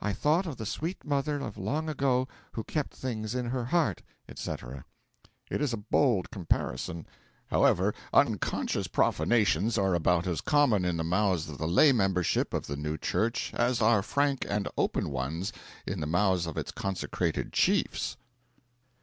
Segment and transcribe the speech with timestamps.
[0.00, 4.00] I thought of the sweet mother of long ago who kept things in her heart,'
[4.26, 4.86] etc.
[5.50, 7.06] It is a bold comparison;
[7.48, 12.68] however, unconscious profanations are about as common in the mouths of the lay membership of
[12.68, 15.52] the new Church as are frank and open ones
[15.86, 18.16] in the mouths of its consecrated chiefs.